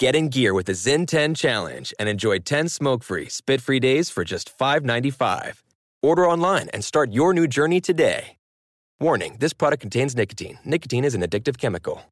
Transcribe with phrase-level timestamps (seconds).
[0.00, 4.24] Get in gear with the Zyn 10 Challenge and enjoy 10 smoke-free, spit-free days for
[4.24, 5.62] just $5.95.
[6.02, 8.36] Order online and start your new journey today.
[8.98, 10.58] Warning, this product contains nicotine.
[10.64, 12.02] Nicotine is an addictive chemical.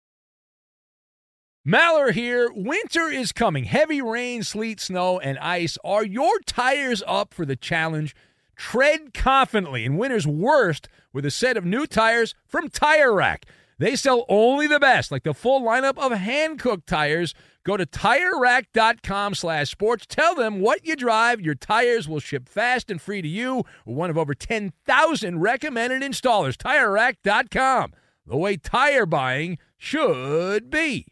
[1.67, 2.53] Maller here.
[2.55, 3.65] Winter is coming.
[3.65, 5.77] Heavy rain, sleet, snow, and ice.
[5.85, 8.15] Are your tires up for the challenge?
[8.57, 13.45] Tread confidently in winter's worst with a set of new tires from Tire Rack.
[13.83, 17.35] They sell only the best, like the full lineup of Hankook tires.
[17.65, 20.07] Go to TireRack.com slash sports.
[20.07, 21.41] Tell them what you drive.
[21.41, 23.65] Your tires will ship fast and free to you.
[23.85, 26.57] One of over 10,000 recommended installers.
[26.57, 27.93] TireRack.com.
[28.25, 31.12] The way tire buying should be.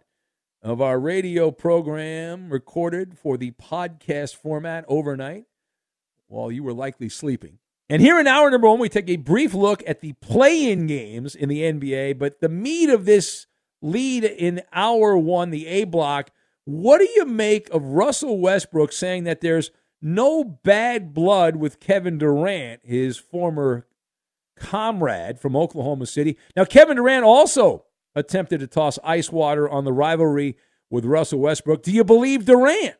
[0.61, 5.45] of our radio program recorded for the podcast format overnight
[6.27, 7.57] while you were likely sleeping.
[7.89, 10.87] And here in hour number one, we take a brief look at the play in
[10.87, 12.17] games in the NBA.
[12.17, 13.47] But the meat of this
[13.81, 16.31] lead in hour one, the A block,
[16.63, 22.17] what do you make of Russell Westbrook saying that there's no bad blood with Kevin
[22.17, 23.87] Durant, his former
[24.57, 26.37] comrade from Oklahoma City.
[26.55, 27.85] Now, Kevin Durant also
[28.15, 30.57] attempted to toss ice water on the rivalry
[30.89, 31.83] with Russell Westbrook.
[31.83, 32.95] Do you believe Durant?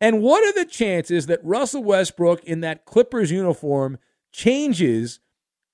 [0.00, 3.98] And what are the chances that Russell Westbrook in that Clippers uniform
[4.32, 5.20] changes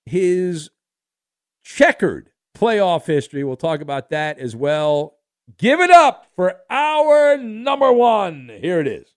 [0.04, 0.71] his
[1.62, 3.44] checkered playoff history?
[3.44, 5.16] We'll talk about that as well.
[5.56, 8.50] Give it up for hour number one.
[8.60, 9.15] Here it is.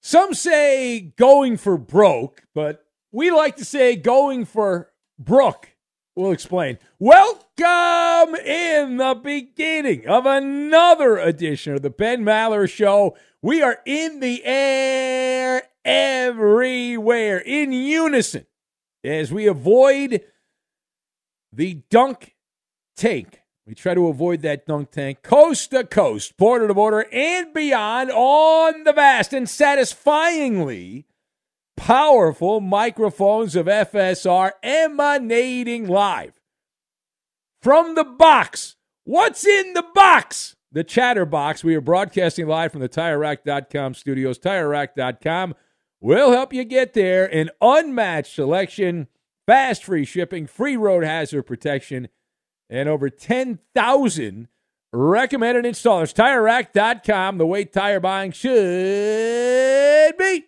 [0.00, 5.74] Some say going for broke, but we like to say going for Brooke.
[6.18, 6.78] We'll explain.
[6.98, 13.16] Welcome in the beginning of another edition of the Ben Maller Show.
[13.40, 18.46] We are in the air everywhere in unison
[19.04, 20.22] as we avoid
[21.52, 22.34] the dunk
[22.96, 27.52] tank we try to avoid that dunk tank coast to coast, border to border, and
[27.52, 31.04] beyond on the vast and satisfyingly
[31.78, 36.34] powerful microphones of FSR emanating live
[37.62, 38.76] from the box.
[39.04, 40.56] What's in the box?
[40.70, 41.64] The chatter box.
[41.64, 44.38] We are broadcasting live from the TireRack.com studios.
[44.38, 45.54] TireRack.com
[46.00, 47.24] will help you get there.
[47.32, 49.06] An unmatched selection,
[49.46, 52.08] fast free shipping, free road hazard protection
[52.68, 54.48] and over 10,000
[54.92, 56.12] recommended installers.
[56.12, 60.44] TireRack.com, the way tire buying should be.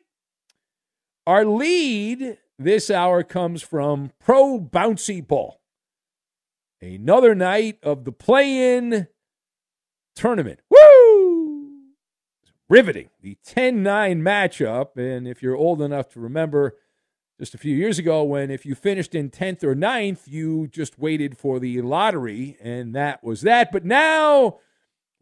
[1.26, 5.60] Our lead this hour comes from Pro Bouncy Ball.
[6.82, 9.08] Another night of the play in
[10.14, 10.60] tournament.
[10.70, 11.70] Woo!
[12.68, 13.10] Riveting.
[13.20, 14.96] The 10 9 matchup.
[14.96, 16.76] And if you're old enough to remember,
[17.38, 20.98] just a few years ago when if you finished in 10th or 9th, you just
[20.98, 23.72] waited for the lottery, and that was that.
[23.72, 24.58] But now,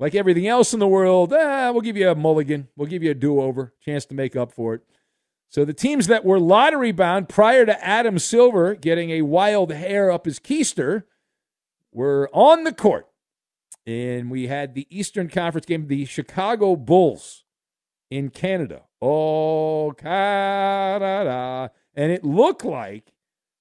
[0.01, 2.67] like everything else in the world, ah, we'll give you a mulligan.
[2.77, 4.83] We'll give you a do over, chance to make up for it.
[5.49, 10.11] So the teams that were lottery bound prior to Adam Silver getting a wild hair
[10.11, 11.05] up his keister
[11.93, 13.09] were on the court.
[13.87, 17.45] And we had the Eastern Conference game, the Chicago Bulls
[18.11, 18.83] in Canada.
[19.01, 21.71] Oh, Canada.
[21.95, 23.15] And it looked like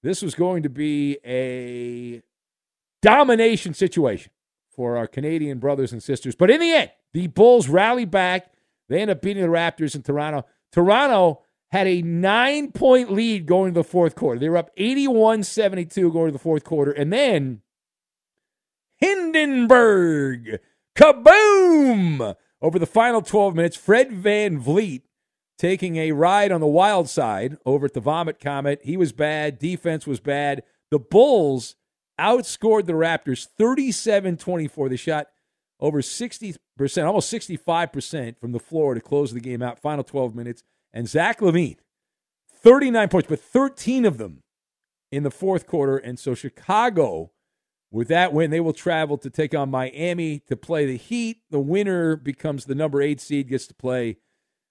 [0.04, 2.22] this was going to be a
[3.02, 4.32] domination situation
[4.70, 6.36] for our Canadian brothers and sisters.
[6.36, 8.52] But in the end, the Bulls rally back.
[8.90, 10.46] They end up beating the Raptors in Toronto.
[10.72, 11.42] Toronto
[11.72, 14.40] had a nine point lead going to the fourth quarter.
[14.40, 16.92] They were up 81 72 going to the fourth quarter.
[16.92, 17.62] And then
[18.98, 20.60] Hindenburg,
[20.96, 22.36] kaboom!
[22.60, 25.04] Over the final 12 minutes, Fred VanVleet
[25.58, 28.80] taking a ride on the wild side over at the Vomit Comet.
[28.84, 29.60] He was bad.
[29.60, 30.64] Defense was bad.
[30.90, 31.76] The Bulls
[32.20, 34.90] outscored the Raptors 37 24.
[34.90, 35.28] They shot
[35.80, 36.58] over 60%,
[37.06, 39.80] almost 65% from the floor to close the game out.
[39.80, 40.64] Final 12 minutes.
[40.94, 41.78] And Zach LaVine,
[42.52, 44.42] 39 points, but 13 of them
[45.12, 45.98] in the fourth quarter.
[45.98, 47.32] And so Chicago,
[47.92, 51.38] with that win, they will travel to take on Miami to play the Heat.
[51.50, 54.18] The winner becomes the number eight seed, gets to play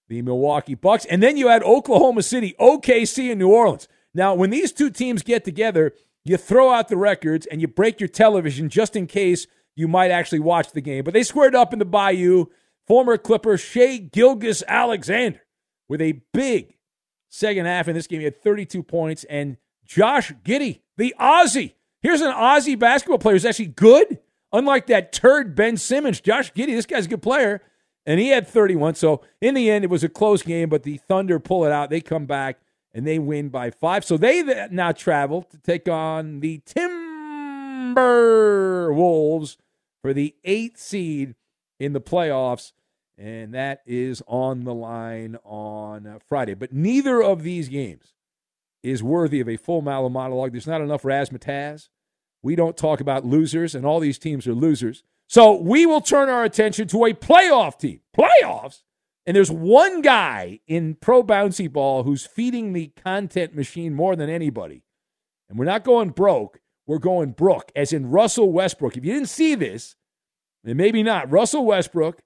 [0.09, 1.05] the Milwaukee Bucks.
[1.07, 3.89] And then you add Oklahoma City, OKC, and New Orleans.
[4.15, 5.93] Now, when these two teams get together,
[6.25, 10.11] you throw out the records and you break your television just in case you might
[10.11, 11.05] actually watch the game.
[11.05, 12.47] But they squared up in the Bayou.
[12.87, 15.41] Former Clipper Shai Gilgeous-Alexander
[15.89, 16.77] with a big
[17.29, 18.21] second half in this game.
[18.21, 19.25] He had 32 points.
[19.25, 21.75] And Josh Giddey, the Aussie.
[22.01, 24.19] Here's an Aussie basketball player who's actually good.
[24.53, 27.63] Unlike that turd Ben Simmons, Josh Giddey, this guy's a good player.
[28.05, 28.95] And he had 31.
[28.95, 31.91] So in the end, it was a close game, but the Thunder pull it out.
[31.91, 32.61] They come back
[32.95, 34.05] and they win by five.
[34.05, 39.57] So they now travel to take on the Timberwolves
[40.03, 41.35] for the eighth seed
[41.81, 42.73] in the playoffs
[43.19, 46.55] and that is on the line on uh, Friday.
[46.55, 48.15] But neither of these games
[48.83, 50.53] is worthy of a full Maller monologue.
[50.53, 51.89] There's not enough razzmatazz.
[52.43, 55.03] We don't talk about losers, and all these teams are losers.
[55.29, 58.01] So we will turn our attention to a playoff team.
[58.17, 58.83] Playoffs?
[59.27, 64.31] And there's one guy in pro bouncy ball who's feeding the content machine more than
[64.31, 64.85] anybody.
[65.49, 66.61] And we're not going broke.
[66.87, 68.97] We're going Brook, as in Russell Westbrook.
[68.97, 69.97] If you didn't see this,
[70.63, 71.31] then maybe not.
[71.31, 72.23] Russell Westbrook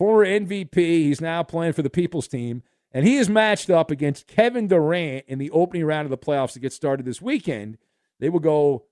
[0.00, 0.76] former MVP.
[0.76, 2.62] He's now playing for the People's team.
[2.90, 6.54] And he is matched up against Kevin Durant in the opening round of the playoffs
[6.54, 7.76] to get started this weekend.
[8.18, 8.86] They will go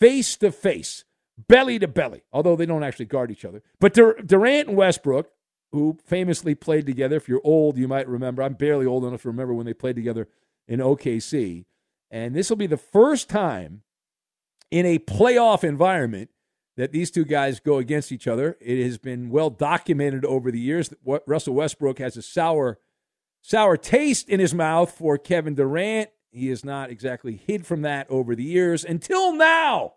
[0.00, 1.04] face to face,
[1.36, 3.62] belly to belly, although they don't actually guard each other.
[3.78, 5.30] But Dur- Durant and Westbrook,
[5.72, 8.42] who famously played together, if you're old, you might remember.
[8.42, 10.28] I'm barely old enough to remember when they played together
[10.66, 11.66] in OKC.
[12.10, 13.82] And this will be the first time
[14.70, 16.30] in a playoff environment
[16.76, 18.56] that these two guys go against each other.
[18.60, 22.78] It has been well documented over the years that Russell Westbrook has a sour,
[23.42, 26.10] sour taste in his mouth for Kevin Durant.
[26.30, 29.94] He has not exactly hid from that over the years until now.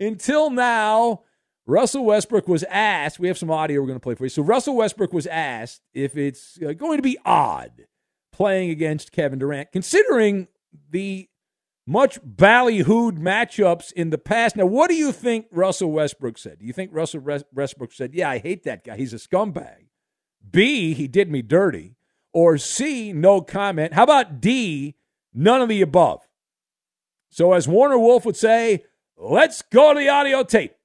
[0.00, 1.22] Until now,
[1.64, 3.18] Russell Westbrook was asked.
[3.18, 4.30] We have some audio we're going to play for you.
[4.30, 7.86] So Russell Westbrook was asked if it's uh, going to be odd
[8.32, 10.48] playing against Kevin Durant, considering
[10.90, 11.28] the
[11.86, 14.56] much ballyhooed matchups in the past.
[14.56, 16.58] Now, what do you think Russell Westbrook said?
[16.58, 17.20] Do you think Russell
[17.52, 18.96] Westbrook said, Yeah, I hate that guy.
[18.96, 19.86] He's a scumbag?
[20.48, 21.96] B, he did me dirty.
[22.32, 23.94] Or C, no comment.
[23.94, 24.96] How about D,
[25.32, 26.26] none of the above?
[27.30, 28.84] So, as Warner Wolf would say,
[29.16, 30.75] let's go to the audio tape.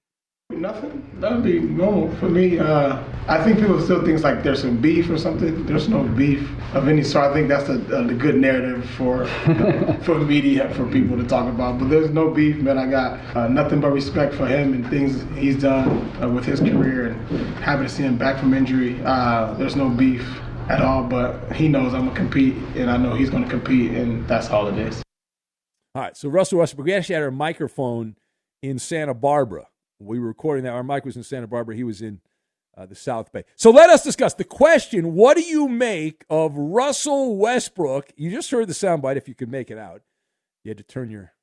[0.51, 1.09] Nothing.
[1.19, 2.59] That would be normal for me.
[2.59, 5.65] Uh, I think people still think like there's some beef or something.
[5.65, 7.25] There's no beef of any sort.
[7.25, 9.25] I think that's a, a good narrative for
[10.03, 11.79] for media for people to talk about.
[11.79, 12.77] But there's no beef, man.
[12.77, 15.89] I got uh, nothing but respect for him and things he's done
[16.21, 19.01] uh, with his career and happy to see him back from injury.
[19.03, 20.27] Uh, there's no beef
[20.69, 21.03] at all.
[21.03, 24.67] But he knows I'm gonna compete, and I know he's gonna compete, and that's all
[24.67, 25.01] it is.
[25.95, 26.15] All right.
[26.15, 28.15] So Russell Westbrook, we actually had our microphone
[28.61, 29.67] in Santa Barbara
[30.05, 30.73] we were recording that.
[30.73, 31.75] Our Mike was in Santa Barbara.
[31.75, 32.21] He was in
[32.77, 33.43] uh, the South Bay.
[33.55, 38.11] So let us discuss the question what do you make of Russell Westbrook?
[38.15, 40.01] You just heard the soundbite if you could make it out.
[40.63, 41.33] You had to turn your,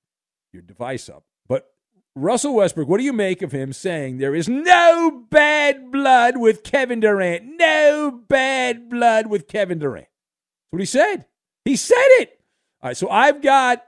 [0.53, 1.25] your device up.
[1.47, 1.71] But
[2.15, 6.63] Russell Westbrook, what do you make of him saying there is no bad blood with
[6.63, 7.45] Kevin Durant?
[7.59, 10.07] No bad blood with Kevin Durant.
[10.07, 11.27] That's what he said.
[11.65, 12.41] He said it.
[12.81, 13.85] All right, so I've got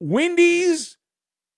[0.00, 0.96] Wendy's,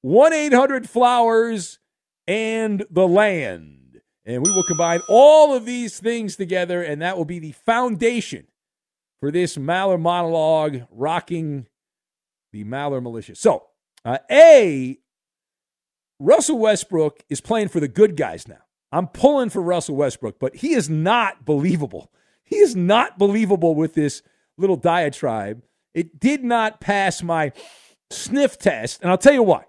[0.02, 1.78] 1 800 Flowers,
[2.26, 4.00] and the land.
[4.26, 8.47] And we will combine all of these things together, and that will be the foundation
[9.21, 11.66] for this Maller monologue rocking
[12.52, 13.35] the Maller militia.
[13.35, 13.66] So,
[14.04, 14.99] uh, A,
[16.19, 18.59] Russell Westbrook is playing for the good guys now.
[18.93, 22.12] I'm pulling for Russell Westbrook, but he is not believable.
[22.45, 24.23] He is not believable with this
[24.57, 25.64] little diatribe.
[25.95, 27.52] It did not pass my
[28.11, 29.64] sniff test, and I'll tell you why.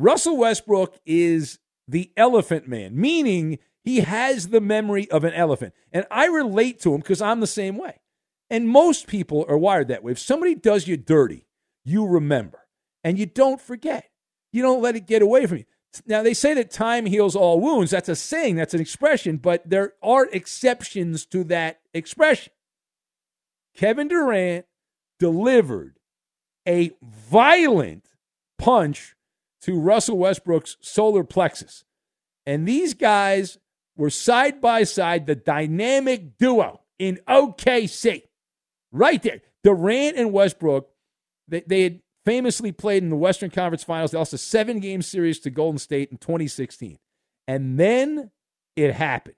[0.00, 5.74] Russell Westbrook is the elephant man, meaning he has the memory of an elephant.
[5.92, 8.00] And I relate to him because I'm the same way.
[8.48, 10.12] And most people are wired that way.
[10.12, 11.46] If somebody does you dirty,
[11.84, 12.66] you remember.
[13.04, 14.10] and you don't forget.
[14.52, 15.64] You don't let it get away from you.
[16.06, 17.90] Now, they say that time heals all wounds.
[17.90, 22.52] That's a saying, that's an expression, but there are exceptions to that expression.
[23.74, 24.66] Kevin Durant
[25.18, 25.98] delivered
[26.66, 28.04] a violent
[28.58, 29.16] punch
[29.62, 31.84] to Russell Westbrook's solar plexus.
[32.46, 33.58] And these guys
[33.96, 38.22] were side by side, the dynamic duo in OKC.
[38.92, 39.42] Right there.
[39.62, 40.88] Durant and Westbrook,
[41.48, 44.10] they, they had famously played in the Western Conference Finals.
[44.10, 46.98] They lost a seven game series to Golden State in 2016.
[47.46, 48.30] And then
[48.76, 49.36] it happened.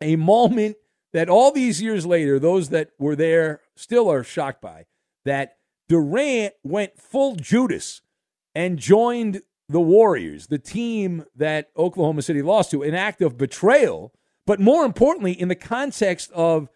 [0.00, 0.76] A moment
[1.12, 4.84] that all these years later, those that were there still are shocked by
[5.24, 5.56] that
[5.88, 8.02] Durant went full Judas
[8.56, 14.14] and joined the Warriors, the team that Oklahoma City lost to, an act of betrayal.
[14.46, 16.70] But more importantly, in the context of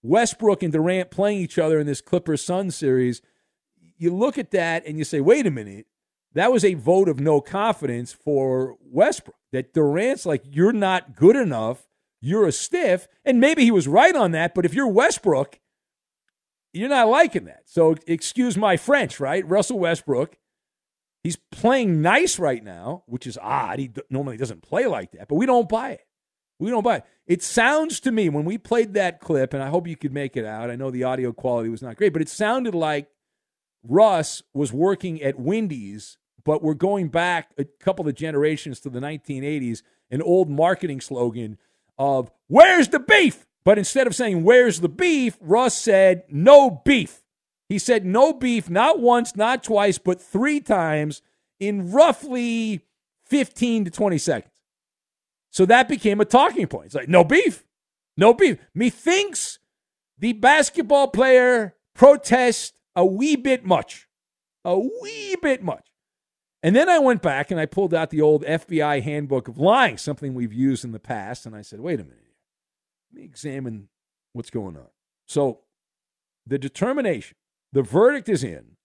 [0.00, 3.20] Westbrook and Durant playing each other in this Clippers Sun series,
[3.98, 5.86] you look at that and you say, wait a minute,
[6.34, 9.34] that was a vote of no confidence for Westbrook.
[9.50, 11.88] That Durant's like, you're not good enough,
[12.20, 13.08] you're a stiff.
[13.24, 15.58] And maybe he was right on that, but if you're Westbrook,
[16.72, 17.62] you're not liking that.
[17.64, 19.44] So excuse my French, right?
[19.48, 20.36] Russell Westbrook,
[21.24, 23.80] he's playing nice right now, which is odd.
[23.80, 26.06] He normally doesn't play like that, but we don't buy it.
[26.60, 27.04] We don't buy it.
[27.26, 30.36] It sounds to me when we played that clip, and I hope you could make
[30.36, 30.70] it out.
[30.70, 33.08] I know the audio quality was not great, but it sounded like
[33.82, 39.00] Russ was working at Wendy's, but we're going back a couple of generations to the
[39.00, 41.58] 1980s, an old marketing slogan
[41.98, 47.23] of "Where's the beef?" But instead of saying "Where's the beef," Russ said "No beef."
[47.74, 51.22] He said "No beef" not once, not twice, but three times
[51.58, 52.82] in roughly
[53.26, 54.54] 15 to 20 seconds.
[55.50, 56.86] So that became a talking point.
[56.86, 57.64] It's like no beef,
[58.16, 58.58] no beef.
[58.74, 59.58] Methinks
[60.16, 64.06] the basketball player protest a wee bit much,
[64.64, 65.88] a wee bit much.
[66.62, 69.98] And then I went back and I pulled out the old FBI handbook of lying,
[69.98, 71.44] something we've used in the past.
[71.44, 72.36] And I said, wait a minute,
[73.12, 73.88] let me examine
[74.32, 74.90] what's going on.
[75.26, 75.62] So
[76.46, 77.36] the determination,
[77.74, 78.76] the verdict is in.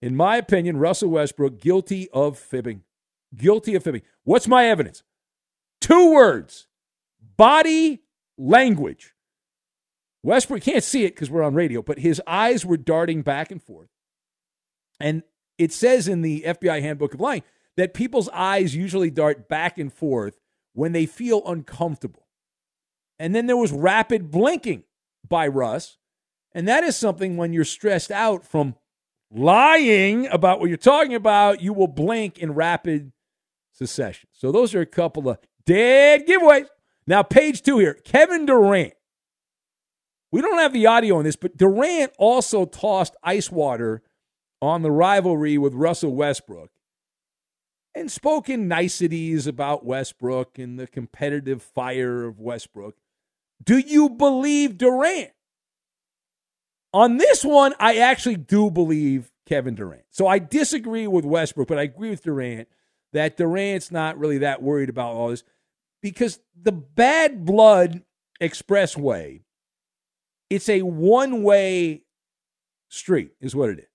[0.00, 2.82] In my opinion, Russell Westbrook guilty of fibbing.
[3.34, 4.02] Guilty of fibbing.
[4.22, 5.02] What's my evidence?
[5.80, 6.66] Two words
[7.36, 8.02] body
[8.38, 9.14] language.
[10.22, 13.62] Westbrook can't see it because we're on radio, but his eyes were darting back and
[13.62, 13.88] forth.
[15.00, 15.22] And
[15.58, 17.42] it says in the FBI handbook of lying
[17.76, 20.38] that people's eyes usually dart back and forth
[20.72, 22.26] when they feel uncomfortable.
[23.18, 24.84] And then there was rapid blinking
[25.28, 25.98] by Russ.
[26.54, 28.76] And that is something when you're stressed out from
[29.30, 33.12] lying about what you're talking about, you will blink in rapid
[33.72, 34.28] succession.
[34.32, 36.66] So those are a couple of dead giveaways.
[37.06, 38.94] Now, page two here Kevin Durant
[40.34, 44.02] we don't have the audio on this, but Durant also tossed ice water
[44.60, 46.70] on the rivalry with Russell Westbrook
[47.94, 52.96] and spoke in niceties about Westbrook and the competitive fire of Westbrook.
[53.62, 55.30] Do you believe Durant?
[56.94, 60.04] On this one, I actually do believe Kevin Durant.
[60.10, 62.68] So I disagree with Westbrook, but I agree with Durant
[63.12, 65.44] that Durant's not really that worried about all this
[66.00, 68.02] because the bad blood
[68.40, 69.40] expressway
[70.50, 72.02] it's a one way
[72.88, 73.86] street, is what it is.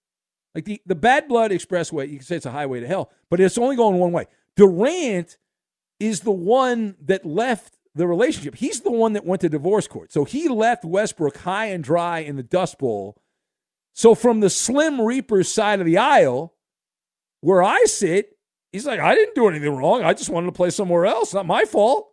[0.54, 3.40] Like the, the Bad Blood Expressway, you can say it's a highway to hell, but
[3.40, 4.26] it's only going one way.
[4.56, 5.38] Durant
[6.00, 8.56] is the one that left the relationship.
[8.56, 10.12] He's the one that went to divorce court.
[10.12, 13.22] So he left Westbrook high and dry in the Dust Bowl.
[13.94, 16.54] So from the Slim Reaper's side of the aisle,
[17.42, 18.38] where I sit,
[18.72, 20.04] he's like, I didn't do anything wrong.
[20.04, 21.34] I just wanted to play somewhere else.
[21.34, 22.08] Not my fault.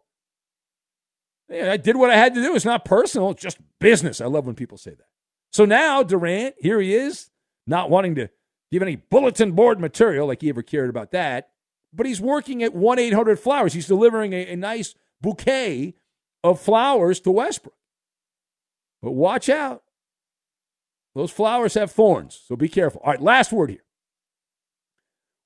[1.48, 2.56] Yeah, I did what I had to do.
[2.56, 4.20] It's not personal, it's just business.
[4.20, 5.06] I love when people say that.
[5.52, 7.30] So now Durant, here he is,
[7.66, 8.28] not wanting to
[8.72, 11.50] give any bulletin board material like he ever cared about that,
[11.92, 13.72] but he's working at 1 800 Flowers.
[13.72, 14.94] He's delivering a, a nice
[15.26, 15.94] bouquet
[16.44, 17.74] of flowers to Westbrook.
[19.02, 19.82] But watch out.
[21.16, 23.00] Those flowers have thorns, so be careful.
[23.02, 23.84] All right, last word here.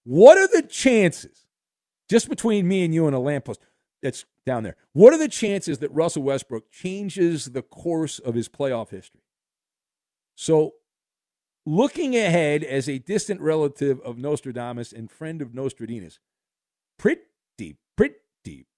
[0.05, 1.47] What are the chances,
[2.11, 3.61] just between me and you and a lamppost,
[4.03, 4.77] that's down there.
[4.93, 9.23] What are the chances that Russell Westbrook changes the course of his playoff history?
[10.35, 10.75] So,
[11.65, 16.19] looking ahead as a distant relative of Nostradamus and friend of Nostradamus,
[16.99, 17.23] pretty,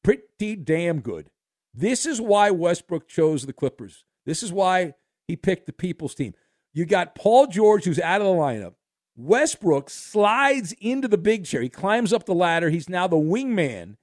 [0.02, 1.30] pretty, damn good.
[1.74, 4.04] This is why Westbrook chose the Clippers.
[4.26, 4.94] This is why
[5.26, 6.34] he picked the people's team.
[6.74, 8.74] You got Paul George, who's out of the lineup.
[9.16, 11.60] Westbrook slides into the big chair.
[11.60, 12.70] He climbs up the ladder.
[12.70, 13.96] He's now the wingman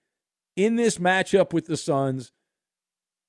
[0.55, 2.31] in this matchup with the Suns,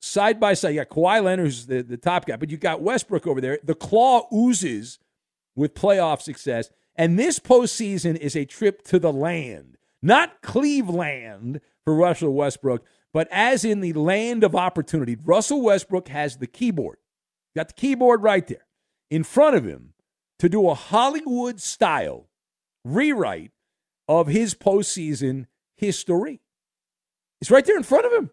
[0.01, 0.71] side by side.
[0.71, 3.59] You got Kawhi Leonard, who's the, the top guy, but you got Westbrook over there.
[3.63, 4.99] The claw oozes
[5.55, 6.71] with playoff success.
[6.97, 13.29] And this postseason is a trip to the land, not Cleveland for Russell Westbrook, but
[13.31, 15.17] as in the land of opportunity.
[15.17, 16.99] Russell Westbrook has the keyboard,
[17.57, 18.67] got the keyboard right there
[19.11, 19.95] in front of him
[20.39, 22.29] to do a Hollywood style
[22.85, 23.53] rewrite
[24.09, 26.41] of his postseason history.
[27.41, 28.31] It's right there in front of him.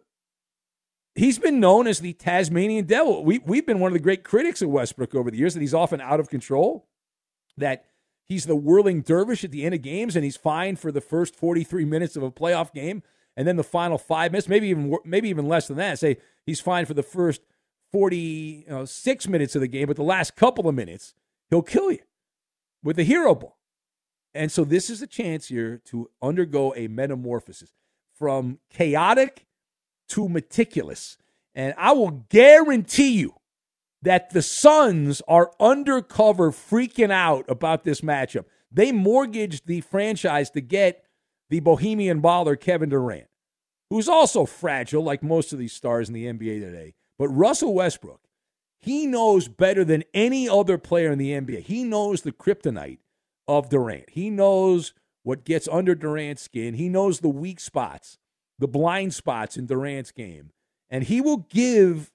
[1.15, 3.24] He's been known as the Tasmanian Devil.
[3.25, 5.74] We, we've been one of the great critics of Westbrook over the years that he's
[5.74, 6.88] often out of control,
[7.57, 7.86] that
[8.27, 11.36] he's the whirling dervish at the end of games, and he's fine for the first
[11.36, 13.03] 43 minutes of a playoff game,
[13.36, 16.00] and then the final five minutes, maybe even maybe even less than that.
[16.00, 17.41] Say he's fine for the first
[17.91, 21.13] 46 minutes of the game, but the last couple of minutes,
[21.50, 22.00] he'll kill you
[22.84, 23.57] with a hero ball.
[24.34, 27.74] And so this is a chance here to undergo a metamorphosis
[28.13, 29.46] from chaotic
[30.10, 31.17] to meticulous.
[31.55, 33.37] And I will guarantee you
[34.07, 38.45] that the Suns are undercover freaking out about this matchup.
[38.71, 41.03] They mortgaged the franchise to get
[41.49, 43.27] the Bohemian baller Kevin Durant,
[43.89, 46.93] who's also fragile like most of these stars in the NBA today.
[47.19, 48.21] But Russell Westbrook,
[48.79, 51.63] he knows better than any other player in the NBA.
[51.63, 52.99] He knows the kryptonite
[53.45, 54.11] of Durant.
[54.11, 56.75] He knows what gets under Durant's skin.
[56.75, 58.19] He knows the weak spots,
[58.57, 60.51] the blind spots in Durant's game.
[60.89, 62.13] And he will give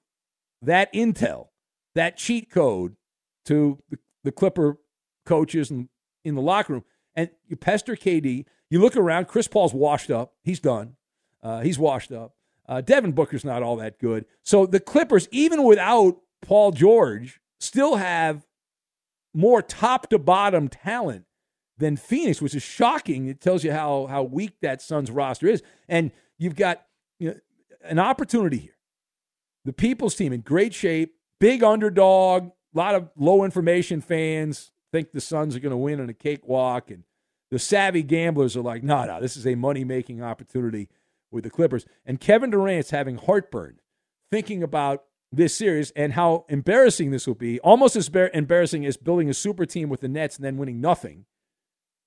[0.59, 1.49] that intel,
[1.95, 2.95] that cheat code
[3.45, 4.77] to the, the Clipper
[5.25, 5.89] coaches and
[6.23, 6.83] in the locker room.
[7.15, 8.45] And you pester KD.
[8.69, 10.33] You look around, Chris Paul's washed up.
[10.41, 10.95] He's done.
[11.41, 12.33] Uh, he's washed up.
[12.67, 14.25] Uh, Devin Booker's not all that good.
[14.41, 18.45] So the Clippers, even without Paul George, still have
[19.33, 21.25] more top to bottom talent
[21.77, 23.27] than Phoenix, which is shocking.
[23.27, 25.61] It tells you how how weak that Suns roster is.
[25.89, 26.85] And you've got
[27.19, 27.35] you know,
[27.83, 28.77] an opportunity here.
[29.65, 35.11] The People's team in great shape, big underdog, a lot of low information fans think
[35.11, 36.89] the Suns are going to win in a cakewalk.
[36.89, 37.03] And
[37.51, 40.89] the savvy gamblers are like, no, no, this is a money making opportunity
[41.31, 41.85] with the Clippers.
[42.05, 43.79] And Kevin Durant's having heartburn
[44.31, 47.59] thinking about this series and how embarrassing this will be.
[47.61, 51.25] Almost as embarrassing as building a super team with the Nets and then winning nothing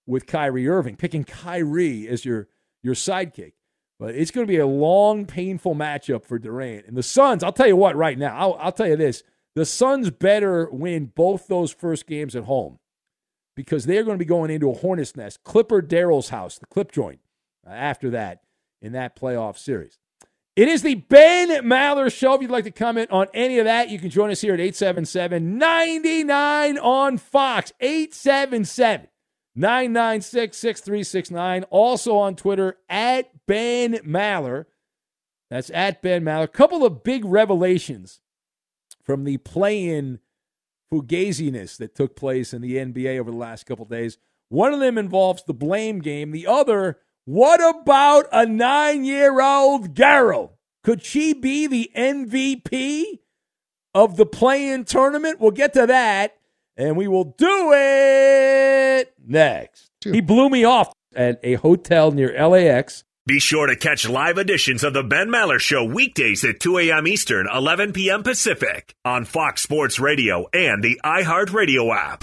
[0.07, 2.49] with Kyrie Irving, picking Kyrie as your,
[2.83, 3.55] your sidekick.
[3.99, 6.87] But it's going to be a long, painful matchup for Durant.
[6.87, 9.23] And the Suns, I'll tell you what right now, I'll, I'll tell you this
[9.55, 12.79] the Suns better win both those first games at home
[13.55, 15.43] because they're going to be going into a hornet's nest.
[15.45, 17.21] Clipper Darrell's house, the clip joint,
[17.67, 18.43] uh, after that
[18.83, 19.99] in that playoff series.
[20.57, 22.35] It is the Ben Maller Show.
[22.35, 24.61] If you'd like to comment on any of that, you can join us here at
[24.61, 27.73] 877 99 on Fox.
[27.81, 29.09] 877
[29.57, 31.65] 996 6369.
[31.65, 34.67] Also on Twitter at Ben Maller.
[35.51, 36.45] That's at Ben Maller.
[36.45, 38.21] A couple of big revelations
[39.03, 40.21] from the play in
[40.93, 44.19] fugaziness that took place in the NBA over the last couple days.
[44.49, 49.97] One of them involves the blame game, the other what about a nine year old
[49.97, 50.59] girl?
[50.85, 53.19] Could she be the MVP
[53.93, 55.41] of the play in tournament?
[55.41, 56.37] We'll get to that
[56.77, 59.91] and we will do it next.
[60.03, 63.05] He blew me off at a hotel near LAX.
[63.27, 67.09] Be sure to catch live editions of The Ben Maller Show weekdays at 2 a.m.
[67.09, 68.23] Eastern, 11 p.m.
[68.23, 72.23] Pacific on Fox Sports Radio and the iHeartRadio app.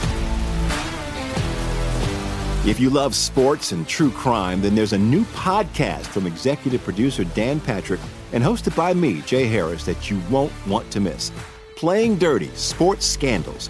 [2.66, 7.26] If you love sports and true crime, then there's a new podcast from executive producer
[7.26, 8.00] Dan Patrick
[8.32, 11.34] and hosted by me, Jay Harris, that you won't want to miss.
[11.76, 13.70] Playing Dirty Sports Scandals.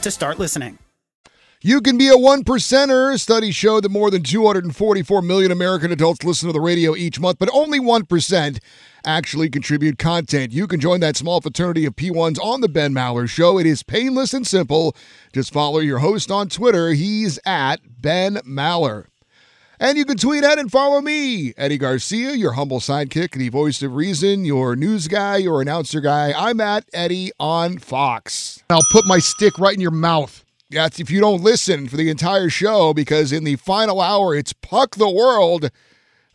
[0.00, 0.78] to start listening.
[1.62, 3.20] You can be a one percenter.
[3.20, 7.38] Studies show that more than 244 million American adults listen to the radio each month,
[7.38, 8.58] but only 1%
[9.04, 10.52] actually contribute content.
[10.52, 13.58] You can join that small fraternity of P1s on the Ben Maller Show.
[13.58, 14.96] It is painless and simple.
[15.34, 16.92] Just follow your host on Twitter.
[16.94, 19.09] He's at Ben Maller.
[19.82, 23.80] And you can tweet at and follow me, Eddie Garcia, your humble sidekick, the voice
[23.80, 26.34] of reason, your news guy, your announcer guy.
[26.36, 28.62] I'm at Eddie on Fox.
[28.68, 30.44] I'll put my stick right in your mouth.
[30.68, 34.52] That's if you don't listen for the entire show, because in the final hour, it's
[34.52, 35.70] Puck the World,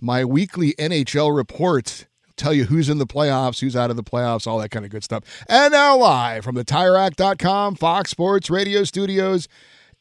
[0.02, 2.08] my weekly NHL report.
[2.38, 4.92] Tell you who's in the playoffs, who's out of the playoffs, all that kind of
[4.92, 5.24] good stuff.
[5.48, 9.48] And now, live from the TireRack.com Fox Sports Radio studios,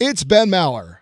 [0.00, 1.00] it's Ben Maller.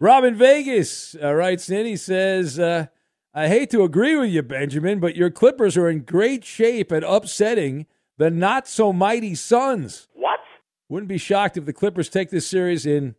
[0.00, 1.86] Robin Vegas uh, writes in.
[1.86, 2.86] He says, uh,
[3.34, 7.04] I hate to agree with you, Benjamin, but your Clippers are in great shape at
[7.04, 7.86] upsetting
[8.18, 10.08] the not so mighty Suns.
[10.14, 10.40] What?
[10.88, 13.14] Wouldn't be shocked if the Clippers take this series in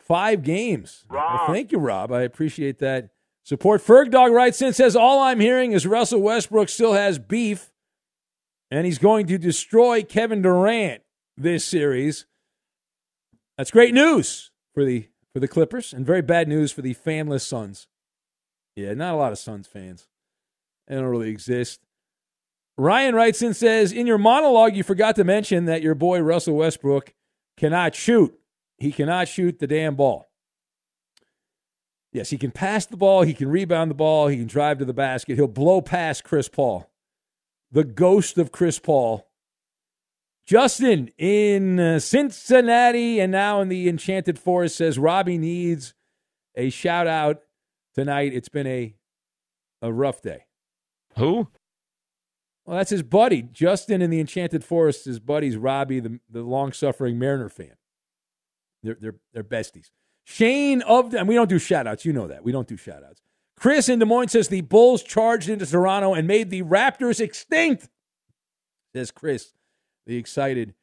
[0.00, 1.04] five games.
[1.10, 2.10] Well, thank you, Rob.
[2.10, 3.10] I appreciate that
[3.44, 3.82] support.
[3.82, 7.70] Ferg Dog writes in says, All I'm hearing is Russell Westbrook still has beef
[8.70, 11.02] and he's going to destroy Kevin Durant
[11.36, 12.26] this series.
[13.56, 17.42] That's great news for the for the Clippers and very bad news for the fanless
[17.42, 17.86] Suns.
[18.76, 20.06] Yeah, not a lot of Suns fans.
[20.86, 21.80] They don't really exist.
[22.76, 26.54] Ryan writes in says, In your monologue, you forgot to mention that your boy Russell
[26.54, 27.12] Westbrook
[27.56, 28.38] cannot shoot.
[28.78, 30.30] He cannot shoot the damn ball.
[32.12, 34.84] Yes, he can pass the ball, he can rebound the ball, he can drive to
[34.84, 36.90] the basket, he'll blow past Chris Paul.
[37.70, 39.27] The ghost of Chris Paul.
[40.48, 45.92] Justin in uh, Cincinnati and now in the Enchanted Forest says Robbie needs
[46.54, 47.42] a shout out
[47.94, 48.32] tonight.
[48.32, 48.94] It's been a
[49.82, 50.46] a rough day.
[51.16, 51.48] Who?
[52.64, 53.42] Well, that's his buddy.
[53.42, 57.74] Justin in the Enchanted Forest, his buddy's Robbie, the, the long suffering Mariner fan.
[58.82, 59.90] They're, they're, they're besties.
[60.24, 62.06] Shane of, and we don't do shout outs.
[62.06, 62.42] You know that.
[62.42, 63.20] We don't do shout outs.
[63.58, 67.90] Chris in Des Moines says the Bulls charged into Toronto and made the Raptors extinct.
[68.94, 69.52] Says Chris,
[70.08, 70.74] the excited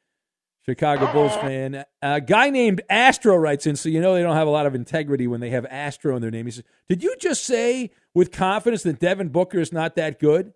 [0.64, 1.84] Chicago Bulls fan.
[2.00, 4.74] A guy named Astro writes in, so you know they don't have a lot of
[4.74, 6.46] integrity when they have Astro in their name.
[6.46, 10.54] He says, Did you just say with confidence that Devin Booker is not that good?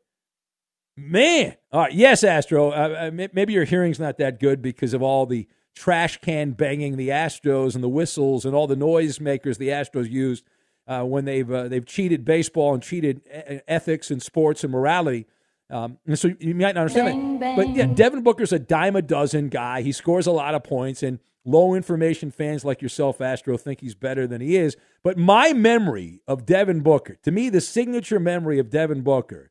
[0.96, 2.70] Man, all right, yes, Astro.
[2.70, 7.08] Uh, maybe your hearing's not that good because of all the trash can banging the
[7.08, 10.44] Astros and the whistles and all the noise makers the Astros used
[10.86, 13.22] uh, when they've uh, they've cheated baseball and cheated
[13.66, 15.26] ethics and sports and morality.
[15.70, 17.56] Um, and so you might not understand bang, that, bang.
[17.56, 19.82] but yeah, Devin Booker's a dime a dozen guy.
[19.82, 23.94] He scores a lot of points, and low information fans like yourself, Astro, think he's
[23.94, 24.76] better than he is.
[25.02, 29.50] But my memory of Devin Booker, to me, the signature memory of Devin Booker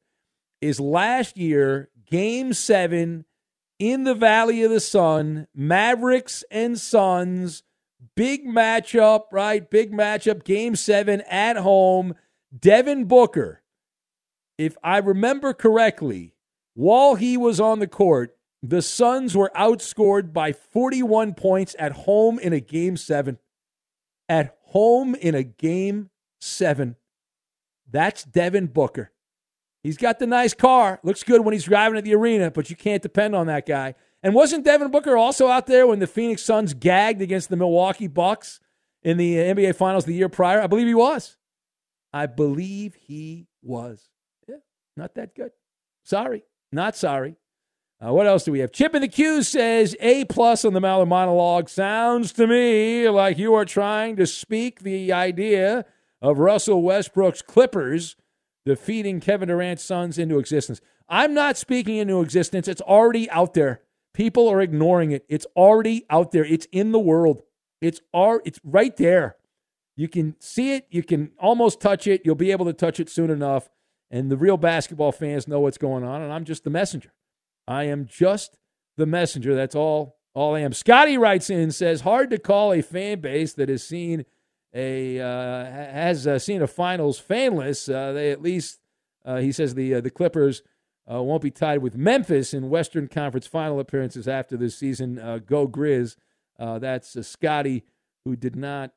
[0.62, 3.26] is last year, game seven
[3.80, 7.64] in the Valley of the Sun, Mavericks and Suns,
[8.16, 9.70] big matchup, right?
[9.70, 12.14] Big matchup, game seven at home.
[12.58, 13.62] Devin Booker,
[14.60, 16.34] if I remember correctly,
[16.74, 22.38] while he was on the court, the Suns were outscored by 41 points at home
[22.40, 23.40] in a game seven.
[24.28, 26.10] At home in a game
[26.42, 26.98] seven.
[27.90, 29.14] That's Devin Booker.
[29.82, 31.00] He's got the nice car.
[31.04, 33.96] Looks good when he's driving at the arena, but you can't depend on that guy.
[34.22, 38.08] And wasn't Devin Booker also out there when the Phoenix Suns gagged against the Milwaukee
[38.08, 38.60] Bucks
[39.04, 40.62] in the NBA Finals the year prior?
[40.62, 41.38] I believe he was.
[42.12, 44.10] I believe he was.
[45.00, 45.52] Not that good.
[46.04, 47.38] Sorry, not sorry.
[48.06, 48.74] Uh, what else do we have?
[48.74, 51.70] Chip in the Q says A plus on the Maller monologue.
[51.70, 55.86] Sounds to me like you are trying to speak the idea
[56.22, 58.18] of Russell Westbrook's Clippers
[58.66, 60.82] defeating Kevin Durant's Suns into existence.
[61.08, 62.68] I'm not speaking into existence.
[62.68, 63.82] It's already out there.
[64.14, 65.26] People are ignoring it.
[65.30, 66.44] It's already out there.
[66.44, 67.44] It's in the world.
[67.80, 69.38] It's ar- it's right there.
[69.96, 72.22] You can see it, you can almost touch it.
[72.26, 73.70] You'll be able to touch it soon enough.
[74.12, 77.14] And the real basketball fans know what's going on, and I'm just the messenger.
[77.68, 78.58] I am just
[78.98, 79.56] the messenger.
[79.56, 80.74] That's all all I am.
[80.74, 84.26] Scotty writes in says hard to call a fan base that has seen
[84.74, 87.94] a uh, has uh, seen a finals fanless.
[87.94, 88.80] Uh, they at least
[89.26, 90.62] uh, he says the uh, the Clippers
[91.12, 95.16] uh, won't be tied with Memphis in Western Conference final appearances after this season.
[95.46, 96.16] go Grizz.
[96.58, 97.84] that's Scotty
[98.26, 98.92] who did not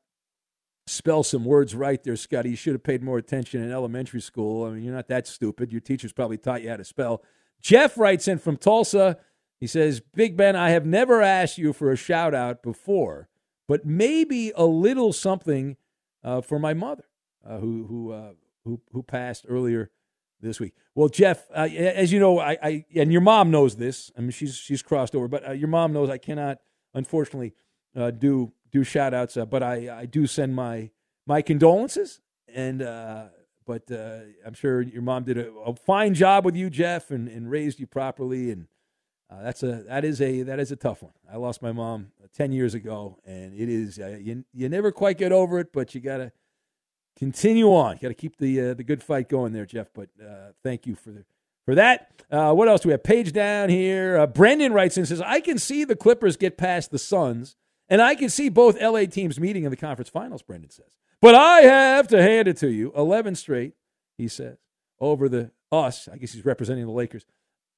[0.87, 2.49] spell some words right there, Scotty.
[2.49, 4.65] You should have paid more attention in elementary school.
[4.65, 5.71] I mean, you're not that stupid.
[5.71, 7.23] Your teachers probably taught you how to spell.
[7.61, 9.17] Jeff writes in from Tulsa.
[9.59, 13.29] He says, Big Ben, I have never asked you for a shout out before,
[13.67, 15.77] but maybe a little something
[16.23, 17.05] uh, for my mother,
[17.47, 18.33] uh, who who uh,
[18.65, 19.89] who who passed earlier
[20.41, 20.73] this week.
[20.95, 24.11] Well, Jeff, uh, as you know, I, I, and your mom knows this.
[24.17, 26.59] I mean, she's she's crossed over, but uh, your mom knows I cannot,
[26.93, 27.53] unfortunately,
[27.95, 30.91] uh, do do shout outs, but I I do send my
[31.25, 32.19] my condolences
[32.53, 32.81] and
[33.65, 37.27] but uh, I'm sure your mom did a, a, fine job with you, Jeff, and,
[37.27, 38.51] and raised you properly.
[38.51, 38.67] And
[39.29, 41.13] uh, that's a that is a that is a tough one.
[41.31, 44.91] I lost my mom uh, ten years ago, and it is uh, you you never
[44.91, 46.31] quite get over it, but you gotta
[47.17, 47.95] continue on.
[47.95, 49.87] You Got to keep the uh, the good fight going there, Jeff.
[49.93, 51.25] But uh, thank you for the,
[51.65, 52.11] for that.
[52.29, 53.03] what else do we have?
[53.03, 54.25] Page down here.
[54.27, 57.55] Brendan writes in says I can see the Clippers get past the Suns,
[57.93, 60.41] and I can see both LA teams meeting in the conference finals.
[60.41, 60.97] Brendan says.
[61.21, 62.91] But I have to hand it to you.
[62.95, 63.73] 11 straight,
[64.17, 64.57] he says,
[64.99, 66.07] over the us.
[66.11, 67.23] I guess he's representing the Lakers.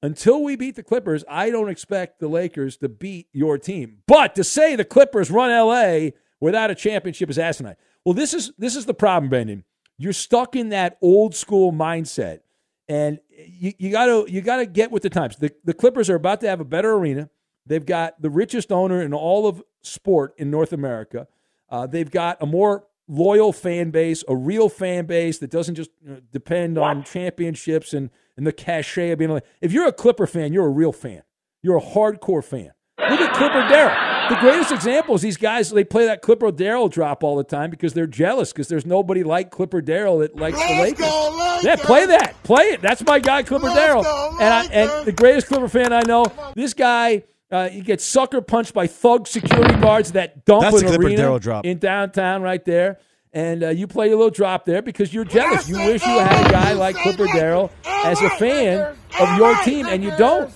[0.02, 3.98] Until we beat the Clippers, I don't expect the Lakers to beat your team.
[4.06, 7.76] But to say the Clippers run LA without a championship is asinine.
[8.02, 9.64] Well, this is this is the problem, Brendan.
[9.98, 12.40] You're stuck in that old school mindset.
[12.88, 15.36] And you, you gotta you gotta get with the times.
[15.36, 17.28] The, the Clippers are about to have a better arena.
[17.66, 21.26] They've got the richest owner in all of sport in North America.
[21.68, 25.90] Uh, they've got a more loyal fan base, a real fan base that doesn't just
[26.04, 29.44] you know, depend on championships and, and the cachet of being like.
[29.60, 31.22] If you're a Clipper fan, you're a real fan.
[31.62, 32.72] You're a hardcore fan.
[32.98, 34.06] Look at Clipper Darrell.
[34.28, 37.70] The greatest example is these guys, they play that Clipper Darrell drop all the time
[37.70, 40.98] because they're jealous because there's nobody like Clipper Darrell that likes let's the Lakers.
[40.98, 42.42] Go, yeah, play that.
[42.42, 42.82] Play it.
[42.82, 44.04] That's my guy, Clipper Darrell.
[44.40, 46.24] And, I, and the greatest Clipper fan I know,
[46.54, 51.00] this guy– uh, he gets sucker punched by thug security guards that dump That's an
[51.00, 51.64] arena drop.
[51.64, 52.98] in downtown right there.
[53.32, 55.68] And uh, you play a little drop there because you're jealous.
[55.68, 59.86] You wish you had a guy like Clipper Darrell as a fan of your team,
[59.86, 60.50] and you don't.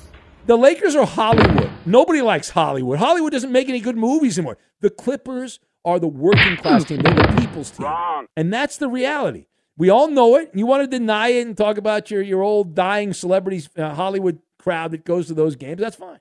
[0.47, 1.71] The Lakers are Hollywood.
[1.85, 2.99] Nobody likes Hollywood.
[2.99, 4.57] Hollywood doesn't make any good movies anymore.
[4.81, 7.03] The Clippers are the working class team.
[7.03, 7.87] They're the people's team.
[8.35, 9.47] And that's the reality.
[9.77, 10.51] We all know it.
[10.55, 14.41] You want to deny it and talk about your, your old dying celebrities, uh, Hollywood
[14.59, 15.81] crowd that goes to those games.
[15.81, 16.21] That's fine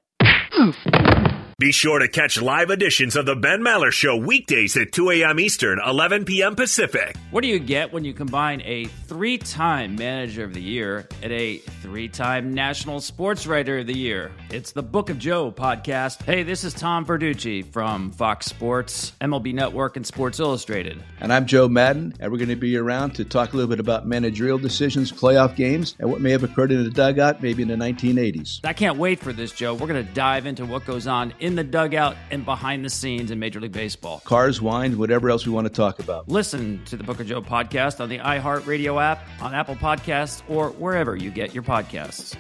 [0.60, 1.38] move.
[1.60, 5.41] Be sure to catch live editions of The Ben Maller Show weekdays at 2 a.m.
[5.41, 6.56] Eastern, 11 p.m.
[6.56, 7.17] Pacific.
[7.32, 11.34] What do you get when you combine a three time Manager of the Year and
[11.34, 14.32] a three time National Sports Writer of the Year?
[14.50, 16.24] It's the Book of Joe podcast.
[16.24, 21.04] Hey, this is Tom Verducci from Fox Sports, MLB Network, and Sports Illustrated.
[21.19, 23.82] And I'm Joe Maddon, and we're going to be around to talk a little bit
[23.82, 27.67] about managerial decisions, playoff games, and what may have occurred in the dugout maybe in
[27.67, 28.62] the 1980s.
[28.63, 29.74] I can't wait for this, Joe.
[29.74, 32.89] We're going to dive into what goes on in in the dugout and behind the
[32.91, 34.21] scenes in Major League Baseball.
[34.23, 36.29] Cars, wine, whatever else we want to talk about.
[36.29, 40.69] Listen to the Book of Joe podcast on the iHeartRadio app, on Apple Podcasts, or
[40.69, 42.38] wherever you get your podcasts.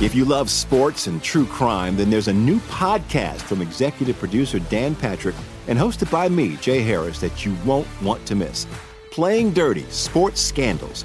[0.00, 4.60] If you love sports and true crime, then there's a new podcast from executive producer
[4.60, 5.34] Dan Patrick
[5.66, 8.68] and hosted by me, Jay Harris, that you won't want to miss.
[9.10, 11.04] Playing Dirty Sports Scandals.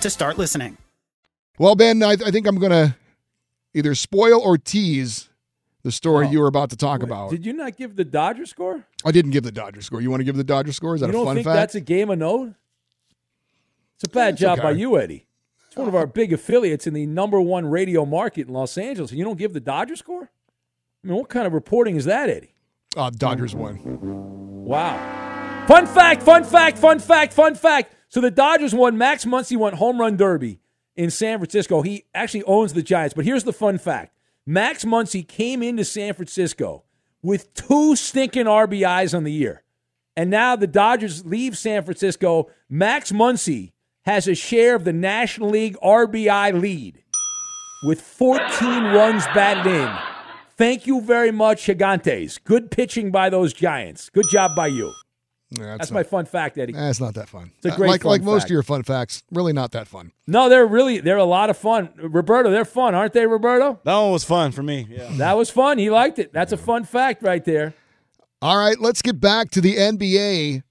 [0.01, 0.77] to start listening.
[1.57, 2.95] Well, Ben, I, I think I'm going to
[3.73, 5.29] either spoil or tease
[5.83, 7.31] the story you were about to talk about.
[7.31, 8.85] Did you not give the Dodger score?
[9.03, 10.01] I didn't give the Dodger score.
[10.01, 10.95] You want to give the Dodger score?
[10.95, 11.55] Is that you a don't fun think fact?
[11.55, 12.53] that's a game of note?
[13.95, 15.25] It's a bad It's job by you, Eddie.
[15.67, 19.11] It's one of our big affiliates in the number one radio market in Los Angeles,
[19.11, 20.29] and you don't give the Dodger score?
[21.03, 22.53] I mean, what kind of reporting is that, Eddie?
[22.95, 23.79] Uh, Dodgers won.
[24.65, 25.65] Wow.
[25.67, 27.95] Fun fact, fun fact, fun fact, fun fact.
[28.11, 28.97] So the Dodgers won.
[28.97, 30.59] Max Muncy won home run derby
[30.97, 31.81] in San Francisco.
[31.81, 33.13] He actually owns the Giants.
[33.13, 34.13] But here's the fun fact
[34.45, 36.83] Max Muncy came into San Francisco
[37.23, 39.63] with two stinking RBIs on the year.
[40.17, 42.49] And now the Dodgers leave San Francisco.
[42.69, 43.71] Max Muncy
[44.03, 47.01] has a share of the National League RBI lead
[47.85, 48.41] with 14
[48.93, 49.89] runs batted in.
[50.57, 52.43] Thank you very much, Gigantes.
[52.43, 54.09] Good pitching by those Giants.
[54.09, 54.91] Good job by you.
[55.51, 56.73] Yeah, That's not- my fun fact, Eddie.
[56.73, 57.51] Eh, it's not that fun.
[57.57, 59.87] It's a Uh, great like fun like most of your fun facts, really not that
[59.87, 60.11] fun.
[60.25, 61.89] No, they're really they're a lot of fun.
[61.97, 63.79] Roberto, they're fun, aren't they, Roberto?
[63.83, 64.87] That one was fun for me.
[64.89, 65.09] Yeah.
[65.17, 65.77] That was fun.
[65.77, 66.31] He liked it.
[66.31, 67.73] That's a fun fact right there.
[68.41, 70.63] All right, let's get back to the NBA.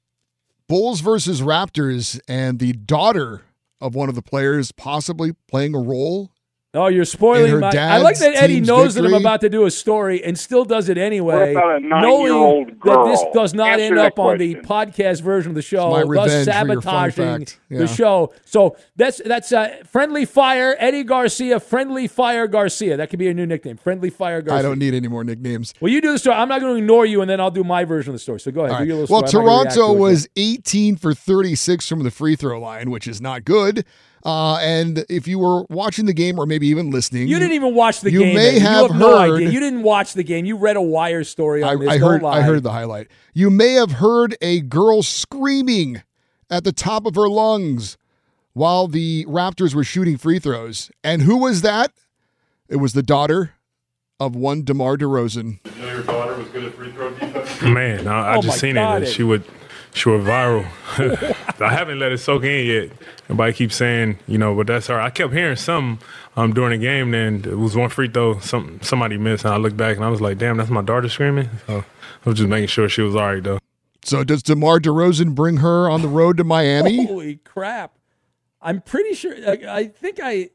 [0.69, 3.43] Bulls versus Raptors, and the daughter
[3.81, 6.31] of one of the players possibly playing a role.
[6.73, 7.71] Oh, you're spoiling my.
[7.77, 10.65] I like that Eddie team's knows that I'm about to do a story and still
[10.65, 14.07] does it anyway, What about a knowing nine-year-old that this does not Answer end that
[14.13, 17.47] up on the podcast version of the show, my thus revenge for your fun sabotaging
[17.47, 17.61] fact.
[17.71, 18.33] the show.
[18.45, 22.97] So that's that's uh, friendly fire Eddie Garcia, friendly fire Garcia.
[22.97, 24.61] That could be a new nickname, friendly fire Garcia.
[24.61, 25.75] I don't need any more nicknames.
[25.81, 26.37] Well, you do the story.
[26.37, 28.39] I'm not going to ignore you, and then I'll do my version of the story.
[28.39, 28.71] So go ahead.
[28.71, 28.87] All do right.
[28.87, 29.43] your little Well, story.
[29.43, 32.93] I'm not gonna react Toronto to was 18 for 36 from the free throw line,
[32.93, 33.85] which is not good.
[34.25, 37.75] Uh, and if you were watching the game or maybe even listening, You didn't even
[37.75, 38.35] watch the you game.
[38.35, 39.49] may have you have no heard- idea.
[39.51, 40.45] You didn't watch the game.
[40.45, 41.89] You read a wire story I, on this.
[41.89, 43.09] I heard I heard the highlight.
[43.33, 46.03] You may have heard a girl screaming
[46.51, 47.97] at the top of her lungs
[48.53, 50.91] while the Raptors were shooting free throws.
[51.03, 51.93] And who was that?
[52.69, 53.53] It was the daughter
[54.19, 55.61] of one DeMar DeRozan.
[55.77, 57.63] You know your daughter was good at free throw defense?
[57.63, 59.07] Man, I, I Oh just seen God, it.
[59.07, 59.15] Eddie.
[59.15, 59.45] She would,
[59.93, 60.67] she went viral.
[61.61, 62.91] I haven't let it soak in yet.
[63.25, 65.01] Everybody keeps saying, you know, but that's her.
[65.01, 65.99] I kept hearing some
[66.37, 67.11] um, during the game.
[67.11, 70.09] Then it was one free throw, some somebody missed, and I looked back and I
[70.09, 71.49] was like, damn, that's my daughter screaming.
[71.67, 71.85] So
[72.25, 73.59] I was just making sure she was all right though.
[74.03, 77.07] So does DeMar DeRozan bring her on the road to Miami?
[77.07, 77.93] Holy crap!
[78.63, 79.35] I'm pretty sure.
[79.47, 80.51] I, I think I,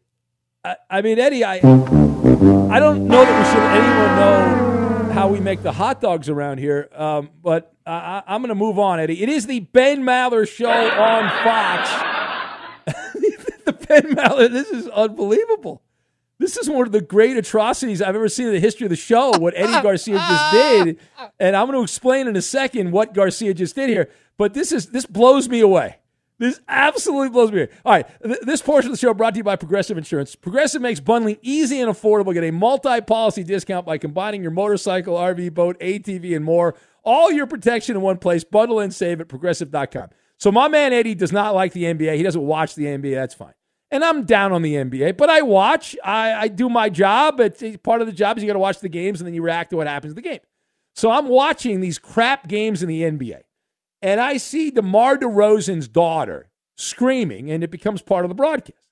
[0.63, 0.75] I.
[0.89, 1.55] I mean, Eddie, I.
[1.55, 4.15] I don't know that we should let anyone
[5.07, 6.89] know how we make the hot dogs around here.
[6.93, 9.21] Um, but I, I, I'm going to move on, Eddie.
[9.21, 11.89] It is the Ben Maller Show on Fox.
[13.65, 14.49] the Ben Maller.
[14.51, 15.81] This is unbelievable.
[16.37, 18.97] This is one of the great atrocities I've ever seen in the history of the
[18.97, 20.99] show, what Eddie Garcia just did.
[21.39, 24.09] And I'm going to explain in a second what Garcia just did here.
[24.37, 25.97] But this is this blows me away.
[26.37, 27.71] This absolutely blows me away.
[27.85, 30.35] All right, th- this portion of the show brought to you by Progressive Insurance.
[30.35, 32.33] Progressive makes bundling easy and affordable.
[32.33, 36.75] Get a multi-policy discount by combining your motorcycle, RV, boat, ATV, and more
[37.05, 38.43] All your protection in one place.
[38.43, 40.09] Bundle and save at progressive.com.
[40.37, 42.17] So my man Eddie does not like the NBA.
[42.17, 43.15] He doesn't watch the NBA.
[43.15, 43.53] That's fine.
[43.91, 45.95] And I'm down on the NBA, but I watch.
[46.03, 47.39] I, I do my job.
[47.39, 49.43] It's part of the job is you got to watch the games and then you
[49.43, 50.39] react to what happens in the game.
[50.95, 53.41] So I'm watching these crap games in the NBA,
[54.01, 58.89] and I see DeMar DeRozan's daughter screaming, and it becomes part of the broadcast.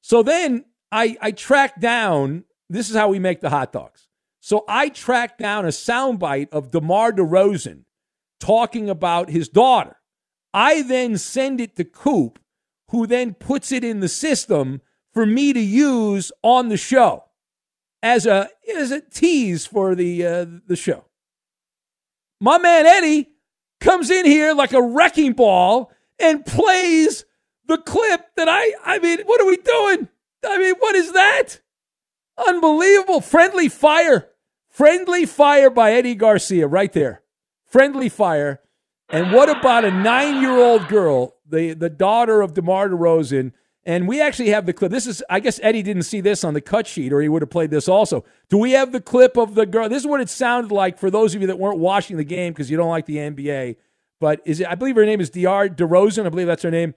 [0.00, 2.44] So then I, I track down.
[2.68, 4.08] This is how we make the hot dogs.
[4.40, 7.84] So I track down a soundbite of DeMar DeRozan
[8.40, 9.96] talking about his daughter.
[10.52, 12.38] I then send it to Coop,
[12.88, 14.80] who then puts it in the system
[15.12, 17.24] for me to use on the show
[18.02, 21.04] as a as a tease for the uh, the show.
[22.40, 23.28] My man Eddie
[23.80, 27.24] comes in here like a wrecking ball and plays
[27.66, 30.08] the clip that I I mean, what are we doing?
[30.44, 31.60] I mean, what is that?
[32.48, 33.20] Unbelievable.
[33.20, 34.28] Friendly fire.
[34.68, 37.22] Friendly fire by Eddie Garcia right there.
[37.66, 38.60] Friendly fire.
[39.08, 43.52] And what about a nine year old girl, the, the daughter of DeMar DeRozan?
[43.84, 44.92] And we actually have the clip.
[44.92, 47.42] This is, I guess Eddie didn't see this on the cut sheet or he would
[47.42, 48.24] have played this also.
[48.48, 49.88] Do we have the clip of the girl?
[49.88, 52.52] This is what it sounded like for those of you that weren't watching the game
[52.52, 53.76] because you don't like the NBA.
[54.20, 56.26] But is it, I believe her name is DR DeRozan.
[56.26, 56.94] I believe that's her name.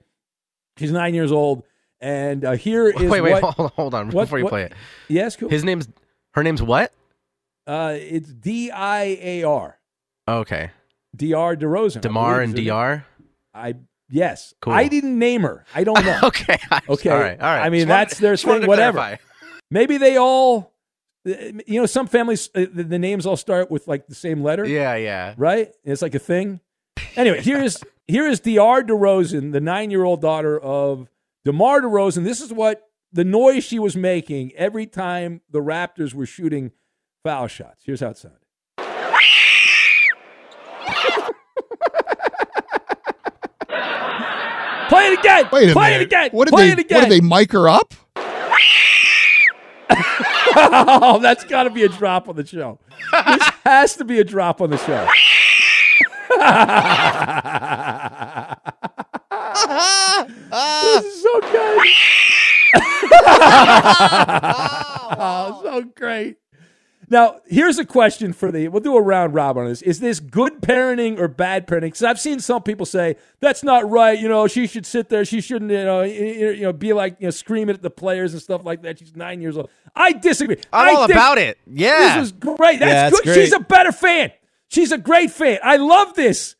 [0.76, 1.64] She's nine years old.
[2.04, 4.62] And uh, here is wait, wait, what, hold, hold on what- before you what- play
[4.64, 4.74] it.
[5.08, 5.48] Yes, cool.
[5.48, 5.88] His name's
[6.34, 6.92] her name's what?
[7.66, 9.78] Uh, it's D I A R.
[10.28, 10.70] Okay,
[11.16, 11.56] Dr.
[11.66, 12.02] DeRozan.
[12.02, 12.66] Demar and is her name.
[12.68, 13.04] Dr.
[13.54, 13.74] I
[14.10, 14.52] yes.
[14.60, 14.74] Cool.
[14.74, 15.64] I didn't name her.
[15.74, 16.20] I don't know.
[16.24, 16.58] okay.
[16.90, 17.08] Okay.
[17.08, 17.40] All right.
[17.40, 17.62] All right.
[17.64, 18.66] I mean, Just wanted- that's their thing.
[18.66, 18.98] Whatever.
[18.98, 19.22] clarify.
[19.70, 20.72] Maybe they all.
[21.24, 24.66] You know, some families uh, the, the names all start with like the same letter.
[24.66, 24.94] Yeah.
[24.96, 25.32] Yeah.
[25.38, 25.72] Right.
[25.84, 26.60] It's like a thing.
[27.16, 28.84] Anyway, here's here is Dr.
[28.92, 31.08] DeRozan, the nine year old daughter of
[31.44, 32.24] DeMar DeRozan.
[32.24, 32.82] This is what
[33.12, 36.72] the noise she was making every time the Raptors were shooting
[37.22, 37.82] foul shots.
[37.84, 38.38] Here's how it sounded.
[44.88, 45.48] Play it again.
[45.50, 46.02] Wait a Play minute.
[46.02, 46.28] it again.
[46.32, 46.72] What did Play they?
[46.72, 46.98] it again.
[47.00, 47.94] What did they mic her up?
[50.56, 52.78] oh, that's got to be a drop on the show.
[53.26, 55.08] this has to be a drop on the show.
[60.50, 61.88] this is so good.
[63.96, 66.36] oh, so great.
[67.10, 68.68] Now, here's a question for the.
[68.68, 69.82] We'll do a round robin on this.
[69.82, 71.82] Is this good parenting or bad parenting?
[71.82, 74.18] Because I've seen some people say that's not right.
[74.18, 75.22] You know, she should sit there.
[75.26, 75.70] She shouldn't.
[75.70, 78.64] You know, you you know, be like you know, screaming at the players and stuff
[78.64, 78.98] like that.
[79.00, 79.68] She's nine years old.
[79.94, 80.56] I disagree.
[80.72, 81.58] I'm I all dis- about it.
[81.66, 82.14] Yeah.
[82.14, 82.80] this was great.
[82.80, 83.22] That's Yeah, good.
[83.24, 83.34] great.
[83.34, 84.32] She's a better fan.
[84.68, 85.58] She's a great fan.
[85.62, 86.56] I love this.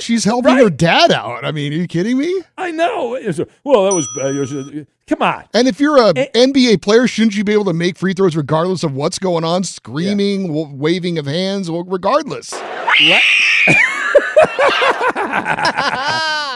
[0.00, 1.44] She's helping her dad out.
[1.44, 2.42] I mean, are you kidding me?
[2.58, 3.16] I know.
[3.16, 4.08] A- well, that was.
[4.20, 5.44] Uh, was a- come on.
[5.54, 8.82] And if you're a NBA player, shouldn't you be able to make free throws regardless
[8.82, 9.64] of what's going on?
[9.64, 12.52] Screaming, wa- waving of hands, well, regardless.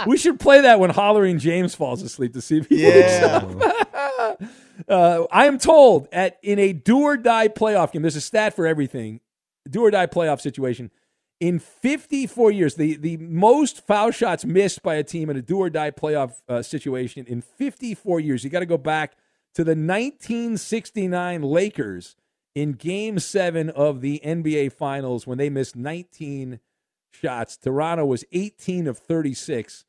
[0.07, 4.43] we should play that when Hollering James falls asleep to see if he wakes up.
[4.89, 8.55] uh, I am told at in a do or die playoff game, there's a stat
[8.55, 9.21] for everything.
[9.69, 10.91] Do or die playoff situation.
[11.41, 15.57] In 54 years, the, the most foul shots missed by a team in a do
[15.57, 18.45] or die playoff uh, situation in 54 years.
[18.45, 19.17] You got to go back
[19.55, 22.17] to the 1969 Lakers
[22.55, 26.61] in game seven of the NBA Finals when they missed 19
[27.11, 27.57] shots.
[27.57, 29.87] Toronto was 18 of 36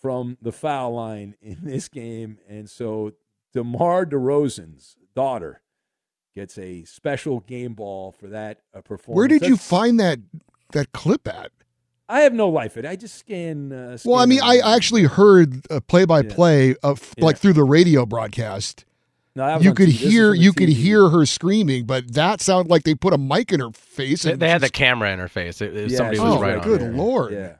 [0.00, 2.38] from the foul line in this game.
[2.48, 3.12] And so
[3.52, 5.62] DeMar DeRozan's daughter
[6.34, 9.16] gets a special game ball for that uh, performance.
[9.16, 10.18] Where did you find that
[10.72, 11.50] that clip at?
[12.08, 12.88] I have no life in it.
[12.88, 13.72] I just scan.
[13.72, 14.44] Uh, Well, I mean, it.
[14.44, 17.38] I actually heard a play-by-play of like Yeah.
[17.40, 18.84] through the radio broadcast.
[19.36, 19.92] No, You could TV.
[20.10, 23.18] Hear from the you could hear her screaming, but that sounded like they put a
[23.18, 24.22] mic in her face.
[24.22, 25.60] They, And they had the camera in her face.
[25.60, 26.92] It, it- Yeah, somebody was oh, right good it.
[26.94, 27.32] lord!
[27.32, 27.52] Yeah.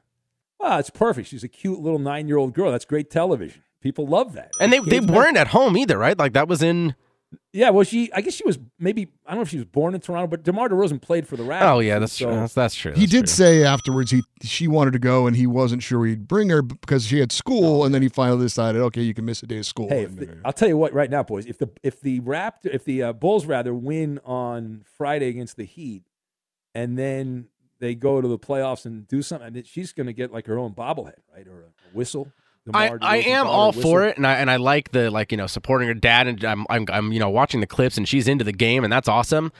[0.60, 1.28] Wow, it's perfect.
[1.28, 2.70] She's a cute little nine-year-old girl.
[2.70, 3.62] That's great television.
[3.80, 4.52] People love that.
[4.60, 6.16] And they they weren't at home either, right?
[6.18, 6.94] Like that was in.
[7.54, 8.12] Yeah, well, she.
[8.12, 9.06] I guess she was maybe.
[9.24, 11.44] I don't know if she was born in Toronto, but Demar Derozan played for the
[11.44, 11.70] Raptors.
[11.70, 12.34] Oh yeah, that's so, true.
[12.34, 12.92] That's, that's true.
[12.94, 13.28] He did true.
[13.28, 17.06] say afterwards he she wanted to go and he wasn't sure he'd bring her because
[17.06, 19.66] she had school, and then he finally decided, okay, you can miss a day of
[19.66, 19.88] school.
[19.88, 20.92] Hey, the- I'll tell you what.
[20.92, 24.82] Right now, boys, if the if the Raptor, if the uh, Bulls rather win on
[24.98, 26.02] Friday against the Heat,
[26.74, 27.46] and then
[27.78, 30.46] they go to the playoffs and do something, I mean, she's going to get like
[30.46, 32.32] her own bobblehead, right, or a, whistle.
[32.72, 33.82] I, I am all whistle.
[33.82, 36.42] for it, and I and I like the like you know supporting her dad, and
[36.44, 39.08] I'm I'm I'm you know watching the clips, and she's into the game, and that's
[39.08, 39.52] awesome.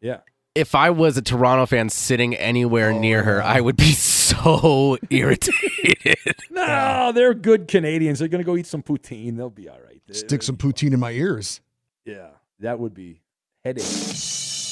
[0.00, 0.18] Yeah.
[0.54, 4.98] If I was a Toronto fan sitting anywhere oh, near her, I would be so
[5.10, 6.18] irritated.
[6.50, 8.18] No, they're good Canadians.
[8.18, 9.36] They're going to go eat some poutine.
[9.36, 10.00] They'll be all right.
[10.14, 11.60] Stick some poutine in my ears.
[12.04, 12.28] Yeah,
[12.60, 13.22] that would be
[13.64, 13.84] headache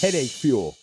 [0.01, 0.76] headache fuel.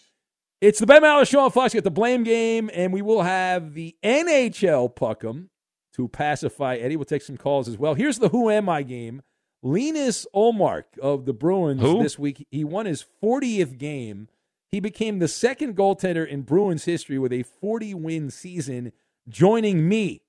[0.60, 1.74] It's the Ben Maller Show on Fox.
[1.74, 5.49] Got the blame game, and we will have the NHL Puck'em
[5.98, 6.95] to pacify Eddie.
[6.95, 7.95] We'll take some calls as well.
[7.95, 9.24] Here's the Who Am I game.
[9.64, 12.02] Linus Ullmark of the Bruins Who?
[12.02, 12.48] this week.
[12.52, 14.30] He won his 40th game.
[14.70, 18.91] He became the second goaltender in Bruins history with a 40 win season,
[19.28, 20.22] joining me.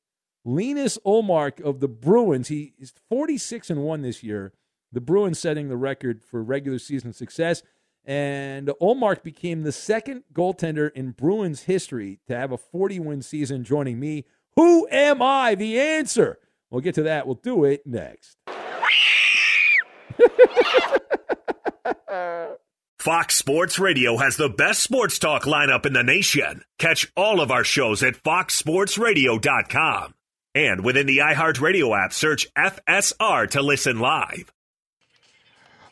[0.45, 2.49] Linus Ullmark of the Bruins.
[2.49, 4.55] He is 46 and 1 this year.
[4.91, 7.63] The Bruins setting the record for regular season success.
[8.07, 13.65] And Ullmark became the second goaltender in Bruins history to have a 40 win season,
[13.65, 14.25] joining me.
[14.59, 15.55] Who am I?
[15.55, 16.37] The answer.
[16.69, 17.29] We'll get to that.
[17.29, 18.37] We'll do it next.
[22.99, 26.65] Fox Sports Radio has the best sports talk lineup in the nation.
[26.81, 30.15] Catch all of our shows at foxsportsradio.com.
[30.57, 34.53] And within the iHeartRadio app, search FSR to listen live.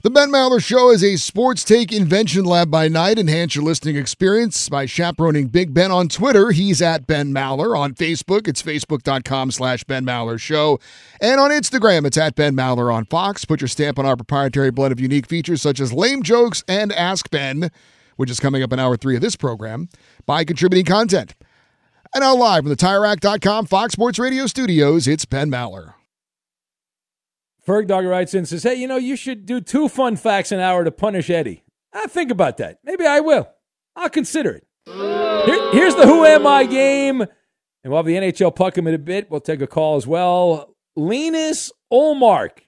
[0.06, 3.18] The Ben Maller Show is a sports take invention lab by night.
[3.18, 6.52] Enhance your listening experience by chaperoning Big Ben on Twitter.
[6.52, 7.76] He's at Ben Maller.
[7.76, 10.78] On Facebook, it's facebook.com slash Ben Maller Show.
[11.20, 13.44] And on Instagram, it's at Ben Maller on Fox.
[13.44, 16.92] Put your stamp on our proprietary blend of unique features such as lame jokes and
[16.92, 17.72] Ask Ben,
[18.14, 19.88] which is coming up in hour three of this program,
[20.24, 21.34] by contributing content.
[22.14, 25.95] And now live from the TireRack.com Fox Sports Radio studios, it's Ben Maller.
[27.66, 30.52] Ferg Dogger writes in and says, Hey, you know, you should do two fun facts
[30.52, 31.64] an hour to punish Eddie.
[31.92, 32.78] I think about that.
[32.84, 33.48] Maybe I will.
[33.96, 34.66] I'll consider it.
[34.86, 37.22] Here- here's the Who Am I game.
[37.82, 39.30] And have the NHL puck him in a bit.
[39.30, 40.74] We'll take a call as well.
[40.96, 42.58] Linus Ullmark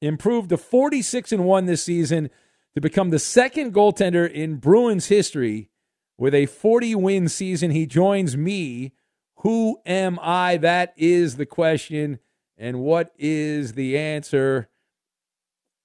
[0.00, 2.30] improved to 46 and 1 this season
[2.74, 5.70] to become the second goaltender in Bruins history
[6.18, 7.70] with a 40 win season.
[7.70, 8.92] He joins me.
[9.40, 10.56] Who am I?
[10.56, 12.18] That is the question.
[12.58, 14.68] And what is the answer?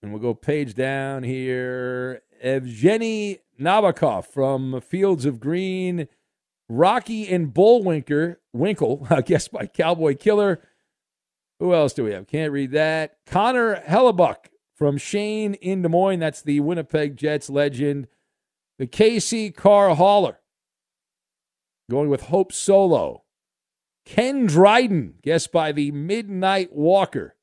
[0.02, 2.22] And we'll go page down here.
[2.44, 6.08] Evgeny Nabokov from Fields of Green,
[6.68, 10.62] Rocky and Bullwinker, Winkle, I guess by Cowboy Killer.
[11.60, 12.26] Who else do we have?
[12.26, 13.18] Can't read that.
[13.28, 16.20] Connor Hellebuyck from Shane in Des Moines.
[16.20, 18.08] That's the Winnipeg Jets legend.
[18.80, 20.40] The KC Car Hauler.
[21.90, 23.26] Going with Hope Solo.
[24.06, 27.36] Ken Dryden, guessed by the Midnight Walker.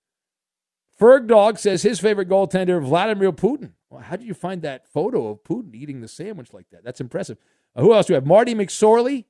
[1.00, 3.72] Ferg Dog says his favorite goaltender, Vladimir Putin.
[3.90, 6.84] Well, how did you find that photo of Putin eating the sandwich like that?
[6.84, 7.38] That's impressive.
[7.74, 8.26] Uh, who else do we have?
[8.26, 9.24] Marty McSorley,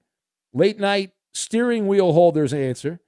[0.53, 3.01] late night steering wheel holders answer.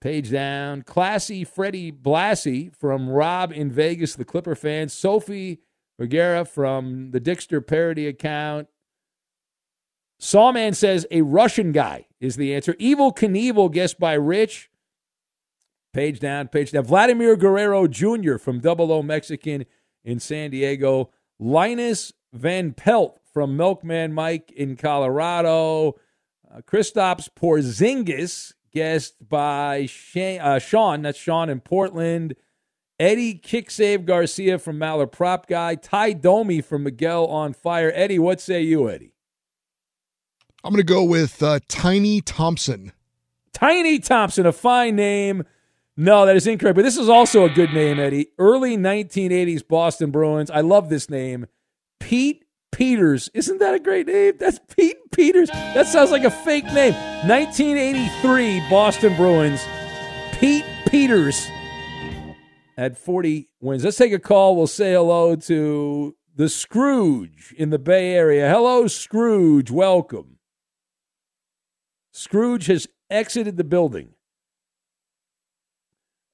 [0.00, 0.82] Page down.
[0.82, 4.88] Classy Freddie Blassie from Rob in Vegas, the Clipper fan.
[4.88, 5.60] Sophie
[5.98, 8.68] Vergara from the Dixter parody account.
[10.24, 12.72] Sawman says a Russian guy is the answer.
[12.74, 14.70] Evel Knievel, guessed by Rich.
[15.92, 16.84] Page down, page down.
[16.84, 18.38] Vladimir Guerrero Jr.
[18.38, 19.66] from Double O Mexican
[20.02, 21.10] in San Diego.
[21.38, 25.96] Linus Van Pelt from Milkman Mike in Colorado.
[26.50, 31.02] Uh, Kristaps Porzingis, guessed by Sha- uh, Sean.
[31.02, 32.34] That's Sean in Portland.
[32.98, 35.74] Eddie Kicksave Garcia from Maller Prop Guy.
[35.74, 37.92] Tie Domi from Miguel on Fire.
[37.94, 39.13] Eddie, what say you, Eddie?
[40.64, 42.92] I'm going to go with uh, Tiny Thompson.
[43.52, 45.44] Tiny Thompson, a fine name.
[45.94, 46.74] No, that is incorrect.
[46.74, 48.28] But this is also a good name, Eddie.
[48.38, 50.50] Early 1980s Boston Bruins.
[50.50, 51.48] I love this name.
[52.00, 53.28] Pete Peters.
[53.34, 54.38] Isn't that a great name?
[54.40, 55.50] That's Pete Peters.
[55.50, 56.94] That sounds like a fake name.
[57.28, 59.62] 1983 Boston Bruins.
[60.32, 61.46] Pete Peters
[62.78, 63.84] at 40 wins.
[63.84, 64.56] Let's take a call.
[64.56, 68.48] We'll say hello to the Scrooge in the Bay Area.
[68.48, 69.70] Hello, Scrooge.
[69.70, 70.33] Welcome.
[72.14, 74.10] Scrooge has exited the building.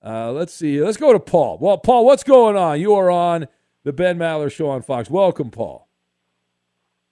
[0.05, 0.79] Uh, let's see.
[0.83, 1.57] Let's go to Paul.
[1.59, 2.79] Well, Paul, what's going on?
[2.79, 3.49] You are on
[3.85, 5.09] the Ben Maller Show on Fox.
[5.09, 5.89] Welcome, Paul.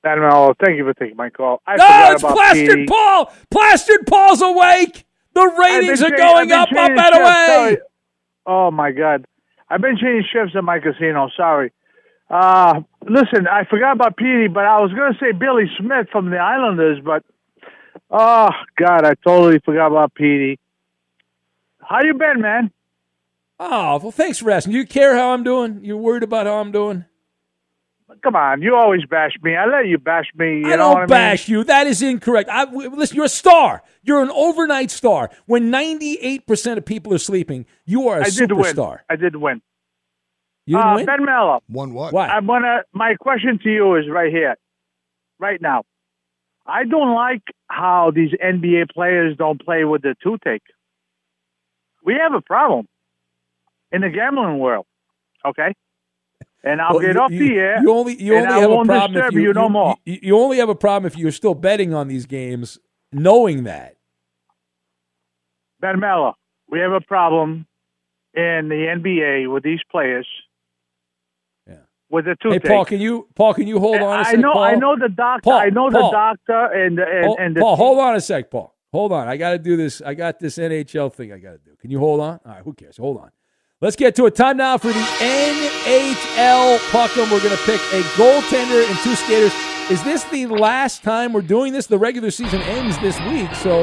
[0.02, 1.62] Ben Maller, thank you for taking my call.
[1.66, 2.86] I No, it's plastered Petey.
[2.86, 3.32] Paul.
[3.50, 5.06] Plastered Paul's awake.
[5.32, 7.78] The ratings are I've been cha- going up, up and away.
[8.44, 9.24] Oh my God,
[9.70, 11.30] I've been changing shifts at my casino.
[11.36, 11.72] Sorry.
[12.28, 16.30] Uh, listen, I forgot about Petey, but I was going to say Billy Smith from
[16.30, 17.24] the Islanders, but
[18.10, 20.58] oh God, I totally forgot about Petey.
[21.80, 22.70] How you been, man?
[23.60, 24.74] Oh, well, thanks for asking.
[24.74, 25.80] You care how I'm doing?
[25.82, 27.04] You're worried about how I'm doing?
[28.22, 29.54] Come on, you always bash me.
[29.54, 30.60] I let you bash me.
[30.60, 31.08] You I know don't what I mean?
[31.08, 31.62] bash you.
[31.62, 32.48] That is incorrect.
[32.48, 33.82] I, w- listen, you're a star.
[34.02, 35.30] You're an overnight star.
[35.46, 38.74] When 98% of people are sleeping, you are a I did win.
[38.74, 39.00] superstar.
[39.10, 39.60] I did win.
[40.66, 41.06] You didn't uh, win?
[41.06, 41.62] Ben Mello.
[41.68, 42.12] One what?
[42.12, 42.30] What?
[42.30, 42.82] I'm gonna.
[42.92, 44.56] My question to you is right here,
[45.38, 45.84] right now.
[46.68, 50.62] I don't like how these NBA players don't play with the toothache.
[52.04, 52.86] We have a problem
[53.90, 54.84] in the gambling world.
[55.46, 55.72] Okay,
[56.62, 57.80] and I'll Well, get you- off you- the air.
[57.80, 59.96] You only you and only I have a problem if you, you, no more.
[60.04, 62.78] You only have a problem if you're still betting on these games,
[63.12, 63.96] knowing that.
[65.80, 66.34] Ben Mello,
[66.68, 67.66] we have a problem
[68.34, 70.26] in the NBA with these players.
[72.10, 72.64] With the Hey, toothache.
[72.64, 73.54] Paul, can you Paul?
[73.54, 74.40] Can you hold on a I sec?
[74.40, 74.62] know, Paul?
[74.62, 75.50] I know the doctor.
[75.50, 78.50] Paul, I know the doctor, and and, Paul, and the Paul, hold on a sec,
[78.50, 78.74] Paul.
[78.92, 79.28] Hold on.
[79.28, 80.00] I got to do this.
[80.00, 81.76] I got this NHL thing I got to do.
[81.80, 82.40] Can you hold on?
[82.46, 82.96] All right, who cares?
[82.96, 83.30] Hold on.
[83.80, 84.34] Let's get to it.
[84.34, 87.30] Time now for the NHL Puck'em.
[87.30, 89.52] We're going to pick a goaltender and two skaters.
[89.90, 91.86] Is this the last time we're doing this?
[91.86, 93.82] The regular season ends this week, so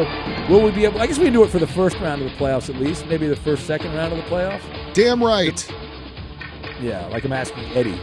[0.50, 1.00] will we be able?
[1.02, 3.08] I guess we can do it for the first round of the playoffs at least.
[3.08, 4.62] Maybe the first, second round of the playoffs.
[4.94, 5.66] Damn right.
[6.82, 8.00] Yeah, like I'm asking Eddie.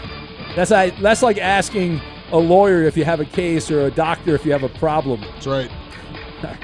[0.57, 0.91] That's I.
[0.91, 2.01] That's like asking
[2.31, 5.21] a lawyer if you have a case or a doctor if you have a problem.
[5.21, 5.71] That's right.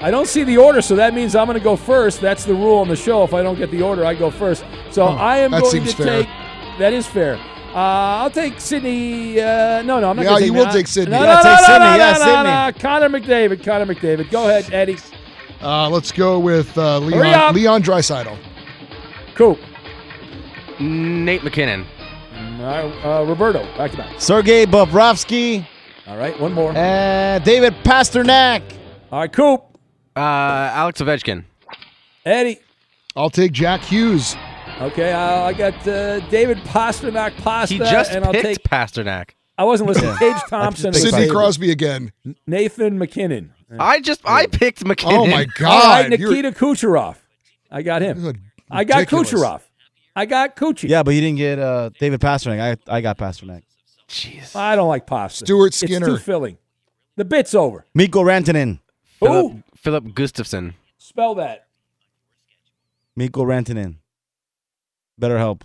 [0.00, 2.20] I don't see the order, so that means I'm going to go first.
[2.20, 3.22] That's the rule on the show.
[3.24, 4.64] If I don't get the order, I go first.
[4.90, 6.06] So Huh, I am going to fair.
[6.22, 6.26] take.
[6.78, 7.36] That is fair.
[7.74, 9.40] Uh, I'll take Sidney.
[9.40, 10.24] Uh, no, no, I'm not.
[10.24, 11.10] Yeah, you will take Sidney.
[11.12, 11.78] No, Yeah, no, take no, no, Sidney.
[11.78, 12.42] no, Yeah, no, Sidney.
[12.44, 12.72] no.
[12.80, 13.64] Connor McDavid.
[13.64, 14.30] Connor McDavid.
[14.30, 14.98] Go ahead, Eddie.
[15.62, 17.54] Uh, let's go with uh, Leon.
[17.54, 18.36] Leon Draisaitl.
[19.34, 19.58] Cool.
[20.80, 21.86] Nate MacKinnon.
[22.60, 24.20] Uh, Roberto, back to back.
[24.20, 25.66] Sergei Bobrovsky.
[26.06, 26.72] All right, one more.
[26.76, 28.62] And David Pastrnak.
[29.10, 29.62] All right, Coop.
[30.16, 31.44] Uh, Alex Ovechkin.
[32.24, 32.58] Eddie.
[33.16, 34.36] I'll take Jack Hughes.
[34.80, 38.62] Okay, uh, I got uh, David Pastrnak Pasta, He just and I'll take.
[38.64, 39.30] Pastrnak.
[39.56, 40.10] I wasn't listening.
[40.10, 40.18] Yeah.
[40.18, 40.92] Tage I just Thompson.
[40.92, 42.12] Sidney Crosby again.
[42.46, 43.52] Nathan MacKinnon.
[43.78, 45.16] I just I picked MacKinnon.
[45.16, 46.12] Oh my All right, God!
[46.18, 47.16] You're- Nikita Kucherov.
[47.70, 48.34] I got him.
[48.70, 49.06] I got.
[49.06, 49.60] Kucherov.
[50.16, 50.88] I got Kuchi.
[50.88, 52.60] Yeah, but you didn't get uh, David Pastrnak.
[52.60, 53.62] I I got Pastrnak.
[54.08, 54.54] Jeez.
[54.54, 55.44] I don't like pasta.
[55.46, 56.06] Stuart It's Skinner.
[56.06, 56.58] too filling.
[57.16, 57.84] The bit's over.
[57.94, 58.80] Mikko Rantanen.
[59.20, 59.62] Who?
[59.76, 60.74] Filip Gustavsson.
[60.98, 61.66] Spell that.
[63.16, 63.96] Mikko Rantanen.
[65.18, 65.64] Better help.